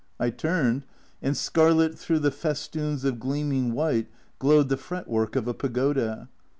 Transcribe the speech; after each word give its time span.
I 0.19 0.31
turned, 0.31 0.87
and 1.21 1.37
scarlet 1.37 1.95
through 1.95 2.21
the 2.21 2.31
festoons 2.31 3.03
of 3.05 3.19
gleaming 3.19 3.73
white 3.73 4.07
glowed 4.39 4.69
the 4.69 4.75
fretwork 4.77 5.35
of 5.35 5.47
a 5.47 5.53
pagoda. 5.53 6.27